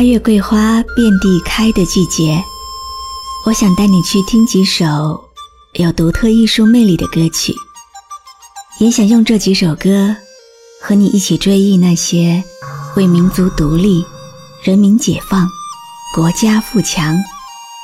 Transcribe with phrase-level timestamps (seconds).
[0.00, 2.42] 八月桂花遍地开的季节，
[3.44, 5.22] 我想带你去听几首
[5.74, 7.52] 有独特艺术魅力的歌曲，
[8.78, 10.16] 也想用这几首歌
[10.80, 12.42] 和你一起追忆那些
[12.96, 14.02] 为民族独立、
[14.62, 15.46] 人民解放、
[16.14, 17.14] 国家富强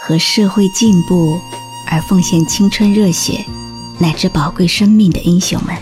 [0.00, 1.36] 和社会进步
[1.90, 3.44] 而奉献青春热血
[3.98, 5.76] 乃至宝贵生命的英雄们。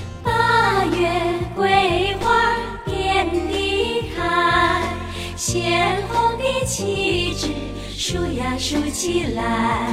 [8.63, 9.93] 竖起来，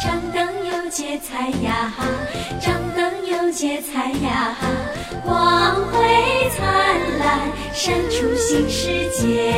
[0.00, 2.04] 张灯又结彩呀哈，
[2.60, 4.68] 张灯又结彩呀哈，
[5.24, 6.64] 光辉灿
[7.18, 7.40] 烂，
[7.74, 9.52] 闪出新世界，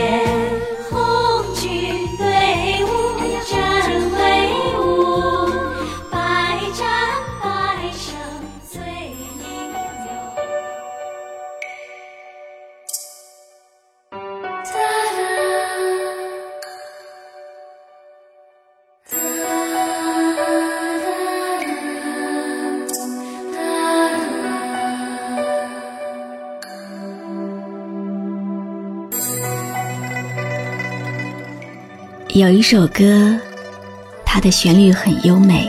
[32.35, 33.37] 有一首歌，
[34.25, 35.69] 它的旋律很优美；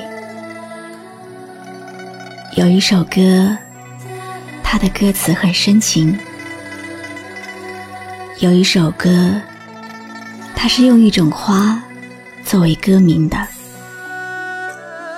[2.56, 3.58] 有一首歌，
[4.62, 6.16] 它的歌词很深情；
[8.42, 9.10] 有一首歌，
[10.56, 11.82] 它是用一种花
[12.46, 13.36] 作为歌名的。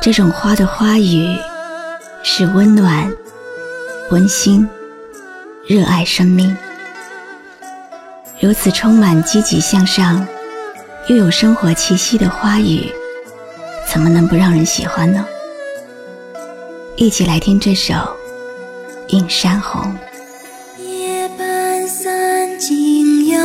[0.02, 1.28] 这种花的花语
[2.24, 3.12] 是温暖、
[4.12, 4.66] 温馨、
[5.68, 6.56] 热爱生命，
[8.40, 10.26] 如此充满积极向上。
[11.08, 12.90] 又有生活气息的花语，
[13.92, 15.26] 怎么能不让人喜欢呢？
[16.96, 17.94] 一起来听这首
[19.10, 19.94] 《映山红》。
[20.82, 23.38] 夜半三更幽，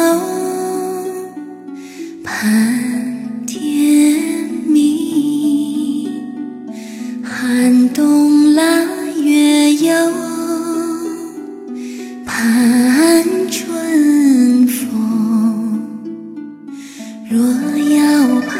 [17.98, 18.04] 要
[18.42, 18.54] 盼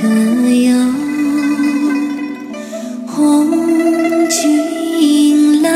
[0.00, 0.02] 得
[0.64, 0.72] 有
[3.06, 3.10] 红
[4.30, 5.68] 军来，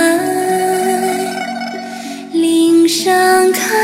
[2.32, 3.84] 岭上开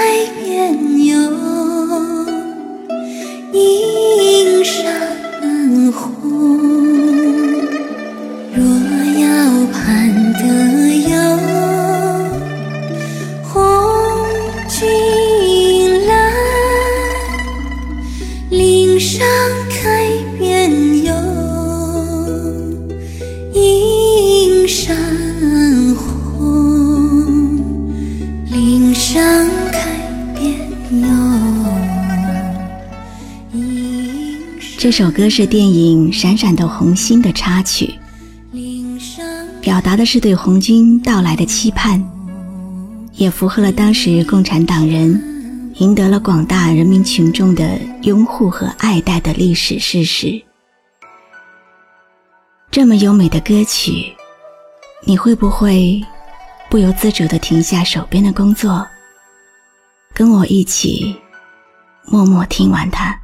[34.80, 37.94] 这首歌是电影《闪闪的红星》的插曲，
[39.60, 42.02] 表达的是对红军到来的期盼，
[43.12, 50.40] 也符合了当时共产党人赢得了广大人民群众的拥护和爱戴的历史事实。
[52.70, 54.10] 这么优美的歌曲，
[55.04, 56.02] 你会不会
[56.70, 58.86] 不由自主地停下手边的工作，
[60.14, 61.14] 跟我一起
[62.06, 63.14] 默默听完它？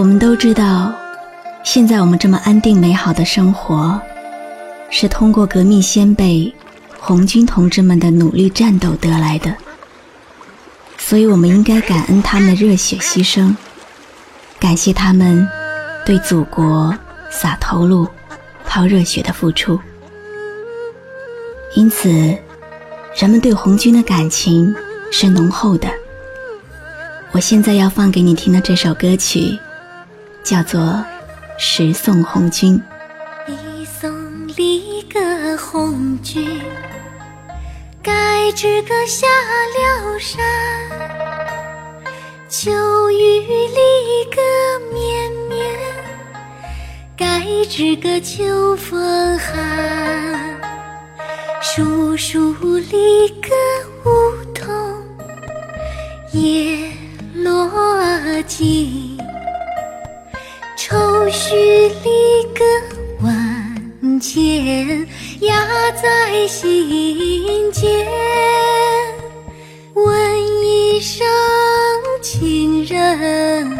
[0.00, 0.94] 我们都知道，
[1.62, 4.00] 现在我们这么安定美好的生活，
[4.88, 6.50] 是通过革命先辈
[6.98, 9.54] 红军同志们的努力战斗得来的。
[10.96, 13.54] 所以，我们应该感恩他们的热血牺牲，
[14.58, 15.46] 感谢他们
[16.06, 16.96] 对祖国
[17.30, 18.08] 洒头颅、
[18.64, 19.78] 抛热血的付出。
[21.76, 22.08] 因此，
[23.18, 24.74] 人们对红军的感情
[25.12, 25.86] 是浓厚的。
[27.32, 29.58] 我现在要放给你听的这首歌曲，
[30.42, 30.80] 叫做
[31.58, 32.80] 《十送红军》。
[33.52, 34.10] 一送
[34.56, 36.60] 里个红军。
[38.02, 40.42] 该知个下了山，
[42.48, 42.70] 秋
[43.10, 44.40] 雨里个
[44.92, 45.60] 绵绵；
[47.14, 50.58] 该知个秋风寒，
[51.60, 53.50] 树树里个
[54.04, 54.10] 梧
[54.54, 54.66] 桐
[56.32, 56.90] 叶
[57.34, 57.70] 落
[58.46, 59.09] 尽，
[61.88, 62.64] 里个
[63.24, 65.06] 万千。
[65.40, 68.06] 压在心间，
[69.94, 71.26] 问一声
[72.20, 73.78] 亲人，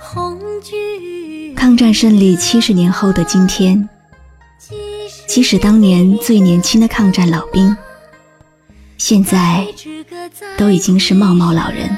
[0.00, 1.54] 红军。
[1.54, 3.88] 抗战胜利七十年后的今天，
[5.28, 7.76] 即使当年最年轻的抗战老兵，
[8.98, 9.64] 现在
[10.58, 11.96] 都已经是茂茂老人，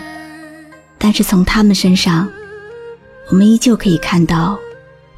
[0.99, 2.29] 但是从他们身上，
[3.31, 4.59] 我们依旧可以看到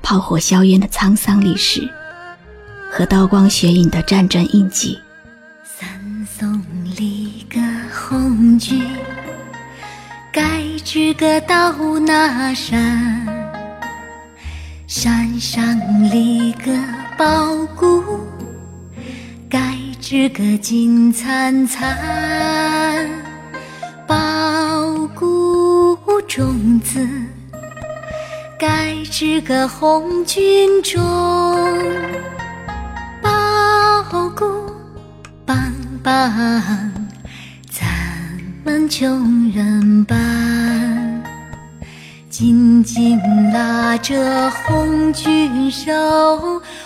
[0.05, 1.91] 炮火硝烟的沧桑历史。
[2.89, 4.97] 和刀光血影的战争印记。
[5.65, 5.89] 三
[6.25, 6.63] 送
[6.97, 7.61] 里个
[7.93, 8.87] 红军，
[10.33, 11.75] 该知个到
[12.07, 13.27] 那山，
[14.87, 15.77] 山上
[16.09, 16.71] 立个
[17.19, 18.21] 宝谷，
[19.51, 23.11] 该知个金灿灿，
[24.07, 24.15] 宝
[25.17, 25.99] 谷
[26.29, 27.05] 种子，
[28.57, 31.01] 该知个红军种。
[36.03, 36.29] 帮
[37.71, 37.87] 咱
[38.65, 40.19] 们穷人帮，
[42.29, 43.17] 紧紧
[43.53, 45.93] 拉着红军手，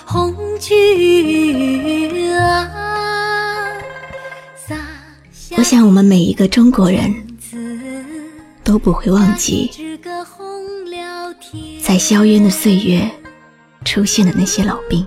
[0.05, 2.69] 红军啊！
[5.57, 7.11] 我想，我们每一个中国人
[8.63, 9.71] 都不会忘记，
[11.83, 13.11] 在硝烟的岁月
[13.85, 15.07] 出现的那些老兵，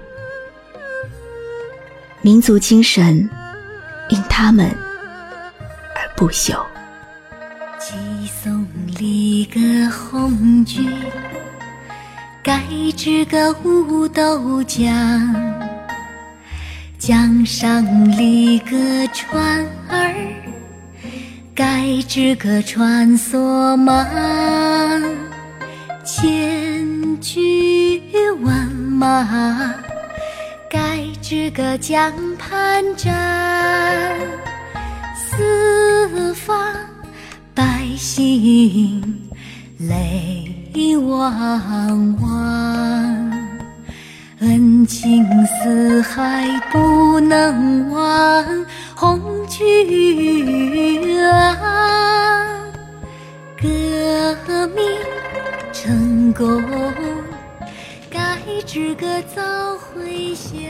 [2.21, 3.29] 民族精神。
[4.11, 4.69] 因他们
[5.95, 6.61] 而不朽。
[7.79, 7.95] 寄
[8.27, 8.67] 送
[8.99, 10.91] 里个红军，
[12.43, 12.61] 该
[12.97, 15.33] 知个五斗江，
[16.99, 17.85] 江上
[18.17, 18.75] 立个
[19.13, 20.13] 船儿，
[21.55, 24.05] 该知个穿梭忙，
[26.03, 28.01] 千军
[28.43, 29.75] 万马。
[30.69, 34.17] 该知个江畔站，
[35.15, 36.57] 四方
[37.53, 39.29] 百姓
[39.77, 40.47] 泪
[40.95, 43.31] 汪汪，
[44.39, 48.65] 恩情四海不能忘，
[48.95, 51.57] 红军啊，
[53.57, 54.85] 革命
[55.73, 56.61] 成功。
[58.73, 60.61] 知个早回乡。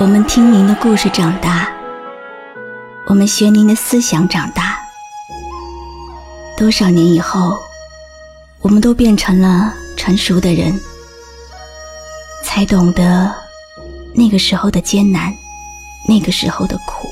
[0.00, 1.68] 我们听您的故事长大，
[3.06, 4.76] 我们学您的思想长大。
[6.56, 7.56] 多少年以后，
[8.60, 10.76] 我们都变成了成熟的人，
[12.42, 13.32] 才懂得
[14.12, 15.32] 那个时候的艰难，
[16.08, 17.08] 那个时候的苦。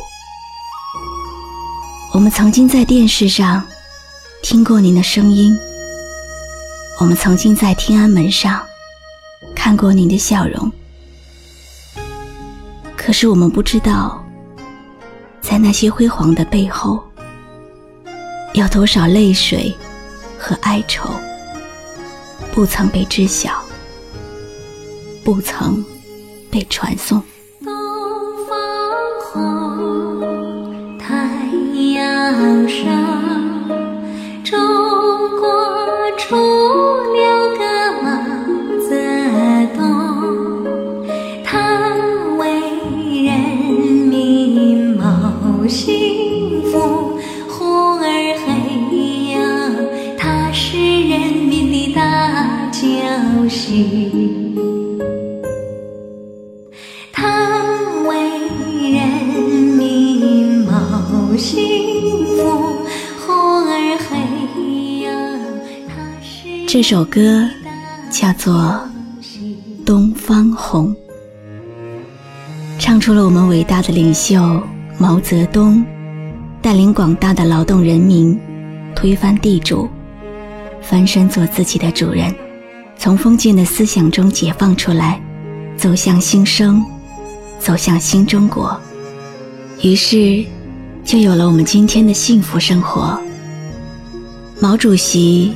[2.12, 3.64] 我们曾经在电视上
[4.42, 5.56] 听过您的声音，
[6.98, 8.60] 我们曾经在天安门上
[9.54, 10.70] 看过您的笑容。
[13.04, 14.24] 可是我们不知道，
[15.40, 17.02] 在那些辉煌的背后，
[18.54, 19.74] 有多少泪水
[20.38, 21.10] 和哀愁
[22.52, 23.60] 不曾被知晓。
[25.24, 25.84] 不曾
[26.50, 27.22] 被传颂。
[66.82, 67.48] 这首歌
[68.10, 68.52] 叫做
[69.86, 70.88] 《东方红》，
[72.76, 74.60] 唱出了我们伟大的领袖
[74.98, 75.86] 毛泽东
[76.60, 78.36] 带领广大的劳动人民
[78.96, 79.88] 推翻地主，
[80.80, 82.34] 翻身做自己的主人，
[82.98, 85.22] 从封建的思想中解放出来，
[85.76, 86.84] 走向新生，
[87.60, 88.76] 走向新中国。
[89.82, 90.44] 于是，
[91.04, 93.16] 就有了我们今天的幸福生活。
[94.58, 95.52] 毛主席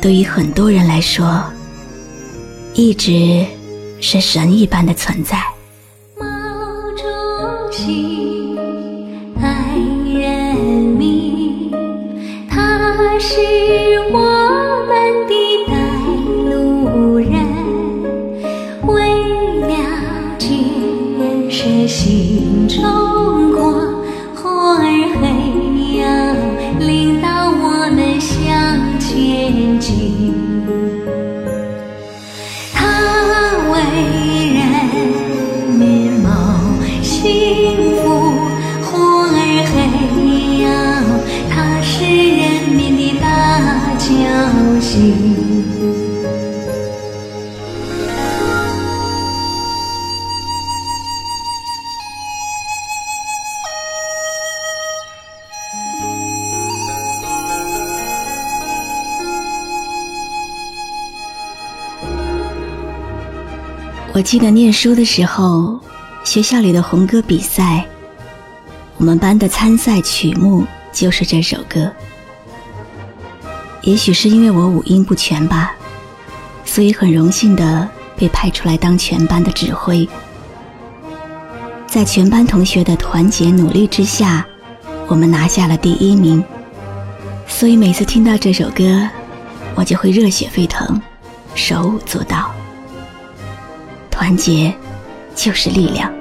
[0.00, 1.42] 对于很多人来说，
[2.72, 3.44] 一直
[4.00, 5.42] 是神一般的存在。
[6.16, 6.26] 毛
[6.96, 7.02] 主
[64.18, 65.78] 我记得念书的时候，
[66.24, 67.86] 学校里的红歌比赛，
[68.96, 71.88] 我们班的参赛曲目就是这首歌。
[73.82, 75.70] 也许是因为我五音不全吧，
[76.64, 80.08] 所以很荣幸的被派出来当全班的指挥。
[81.86, 84.44] 在全班同学的团结努力之下，
[85.06, 86.42] 我们拿下了第一名。
[87.46, 89.08] 所以每次听到这首歌，
[89.76, 91.00] 我就会热血沸腾，
[91.54, 92.52] 手舞足蹈。
[94.18, 94.74] 团结
[95.36, 96.12] 就是力量。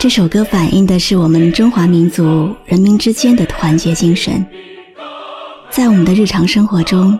[0.00, 4.44] 这首歌反映的是我们中华民族人民之间的团结精神，
[5.70, 7.16] 在我们的日常生活中，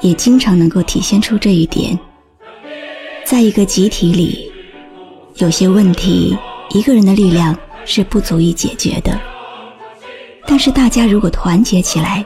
[0.00, 1.96] 也经常能够体现出这一点。
[3.24, 4.50] 在一个集体里，
[5.36, 6.36] 有些问题
[6.70, 9.16] 一个人的力量是不足以解决的。
[10.46, 12.24] 但是大家如果团结起来，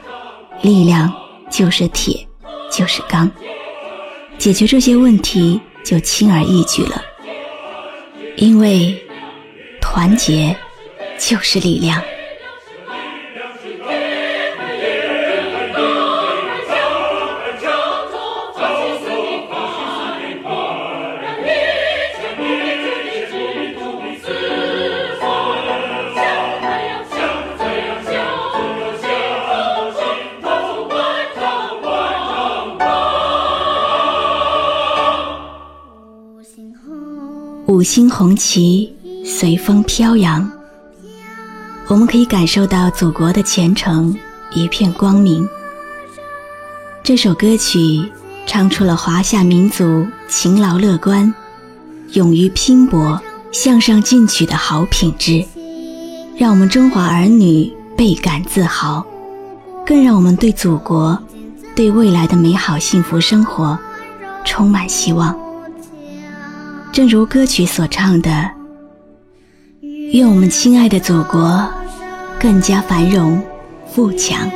[0.61, 1.11] 力量
[1.49, 2.27] 就是铁，
[2.71, 3.29] 就是钢，
[4.37, 7.01] 解决这些问题就轻而易举了。
[8.35, 8.95] 因为
[9.81, 10.55] 团结
[11.17, 12.01] 就是力量。
[37.79, 38.93] 五星红旗
[39.23, 40.51] 随风飘扬，
[41.87, 44.13] 我们可以感受到祖国的前程
[44.53, 45.47] 一片光明。
[47.01, 48.03] 这首歌曲
[48.45, 51.33] 唱出了华夏民族勤劳乐观、
[52.11, 53.17] 勇于拼搏、
[53.53, 55.41] 向上进取的好品质，
[56.37, 59.05] 让我们中华儿女倍感自豪，
[59.85, 61.17] 更让我们对祖国、
[61.77, 63.79] 对未来的美好幸福生活
[64.43, 65.33] 充满希望。
[66.99, 68.29] 正如歌曲所唱的
[70.11, 71.65] ：“愿我们亲爱的祖国
[72.37, 73.41] 更加繁荣
[73.87, 74.51] 富强。”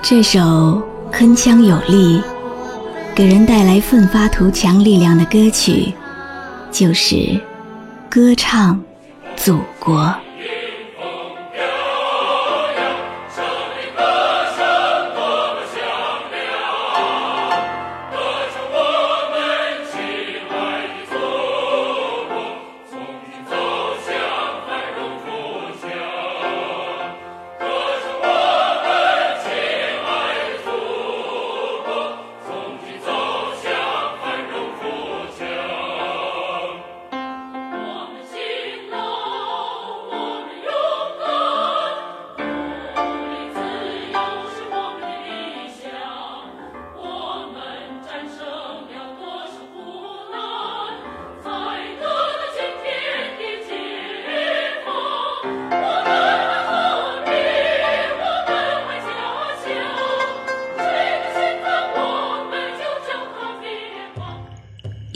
[0.00, 2.22] 这首铿锵有力、
[3.14, 5.92] 给人带来奋发图强力量的歌曲，
[6.72, 7.16] 就是
[8.08, 8.82] 《歌唱
[9.36, 10.04] 祖国》。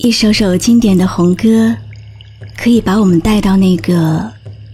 [0.04, 1.74] 一首首经典的红歌，
[2.58, 4.30] 可以把我们带到那个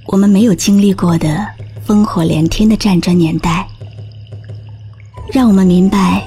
[0.06, 1.46] 我们没有经历过的
[1.86, 3.64] 烽火连天的战争年代，
[5.32, 6.20] 让我们明白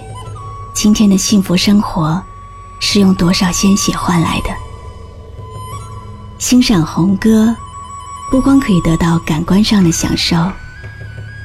[0.74, 2.24] 今天的幸福生活
[2.80, 4.50] 是用多少鲜血换来的。
[6.40, 7.54] 欣赏红歌，
[8.32, 10.38] 不光可以得到感官上的享受，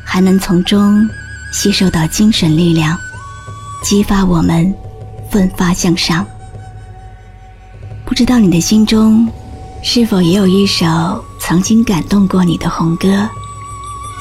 [0.04, 1.10] 还能从中
[1.52, 2.96] 吸收到精神力量，
[3.82, 4.72] 激发我们
[5.28, 6.24] 奋发向上。
[8.08, 9.30] 不知道你的心中
[9.82, 13.28] 是否也有一首曾经感动过你的红歌？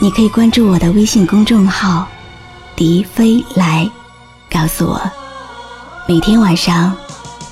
[0.02, 2.06] 你可以关注我的微信公众号
[2.76, 3.90] “笛飞来”，
[4.52, 5.02] 告诉我。
[6.06, 6.94] 每天晚上，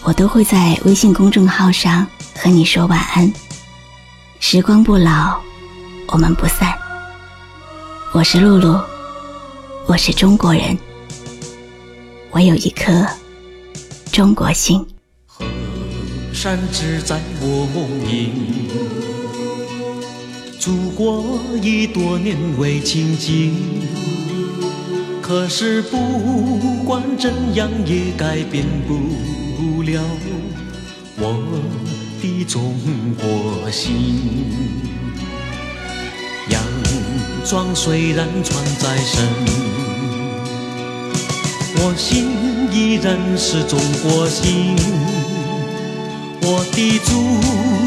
[0.04, 2.06] 我都会在微信公众号上
[2.38, 3.32] 和你说晚安。
[4.42, 5.39] 时光不老，
[6.08, 6.77] 我们不散。
[8.12, 8.77] 我是露露，
[9.86, 10.77] 我是中国人，
[12.32, 13.08] 我有一颗
[14.12, 14.86] 中国心。
[16.36, 18.30] 山只在我梦萦，
[20.60, 23.54] 祖国已多年未亲近。
[25.22, 25.98] 可是不
[26.84, 30.04] 管怎样也改变不了
[31.18, 31.42] 我
[32.22, 32.75] 的中
[33.18, 33.86] 国心。
[36.50, 36.62] 洋
[37.46, 39.25] 装虽然穿在身，
[41.77, 42.27] 我心
[42.74, 44.75] 依然是中国心。
[46.48, 47.10] 我的祖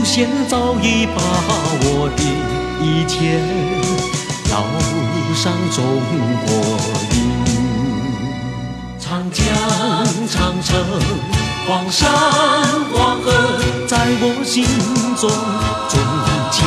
[0.04, 1.22] 先早已把
[1.84, 2.22] 我的
[2.82, 3.38] 一切
[4.50, 4.52] 烙
[5.32, 5.78] 上中
[6.44, 6.50] 国
[7.14, 7.16] 印。
[8.98, 9.46] 长江、
[10.26, 10.74] 长城、
[11.68, 12.10] 黄山、
[12.92, 13.26] 黄河，
[13.86, 14.66] 在我心
[15.14, 15.30] 中
[15.88, 16.00] 总
[16.50, 16.58] 前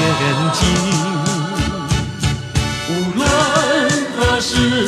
[0.54, 0.60] 进。
[2.88, 3.22] 无论
[4.16, 4.88] 何时，